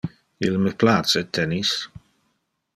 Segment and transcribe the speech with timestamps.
[0.47, 1.75] Il me place tennis.